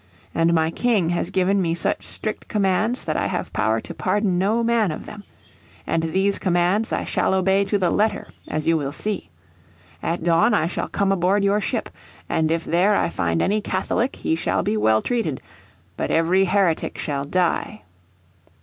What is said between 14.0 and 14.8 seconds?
he shall be